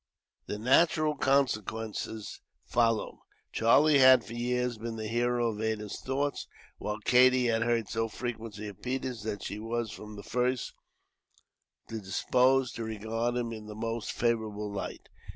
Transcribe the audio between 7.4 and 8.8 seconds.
had heard so frequently